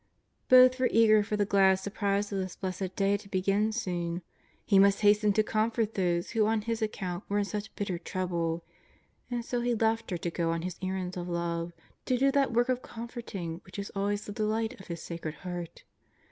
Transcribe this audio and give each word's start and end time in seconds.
* 0.27 0.39
Both 0.49 0.79
were 0.79 0.89
eager 0.91 1.21
for 1.21 1.37
the 1.37 1.45
glad 1.45 1.75
surprises 1.75 2.31
of 2.33 2.39
this 2.39 2.55
blessed 2.55 2.95
day 2.95 3.17
to 3.17 3.29
begin 3.29 3.71
soon. 3.71 4.23
He 4.65 4.79
must 4.79 5.01
hasten 5.01 5.31
to 5.33 5.43
comfort 5.43 5.93
those 5.93 6.31
who 6.31 6.47
on 6.47 6.61
His 6.61 6.81
account 6.81 7.23
were 7.29 7.37
in 7.37 7.45
such 7.45 7.75
bitter 7.75 7.99
trouble. 7.99 8.63
And 9.29 9.45
so 9.45 9.61
He 9.61 9.75
left 9.75 10.09
her 10.09 10.17
to 10.17 10.31
go 10.31 10.49
on 10.49 10.63
His 10.63 10.79
errands 10.81 11.17
of 11.17 11.29
love, 11.29 11.71
to 12.05 12.17
do 12.17 12.31
that 12.31 12.51
work 12.51 12.69
of 12.69 12.81
comforting 12.81 13.61
which 13.63 13.77
is 13.77 13.91
always 13.95 14.25
the 14.25 14.31
delight 14.31 14.79
of 14.79 14.87
His 14.87 15.03
Sacred 15.03 15.35
Heart. 15.35 15.83